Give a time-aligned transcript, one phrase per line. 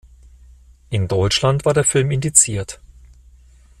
[0.89, 2.81] In Deutschland war der Film indiziert.